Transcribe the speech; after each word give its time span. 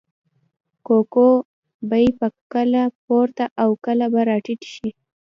د 0.01 0.03
کوکو 0.85 1.29
بیې 1.89 2.07
به 2.17 2.27
کله 2.53 2.83
پورته 3.03 3.45
او 3.61 3.69
کله 3.85 4.05
به 4.13 4.21
راټیټې 4.29 4.69
شوې. 4.75 4.91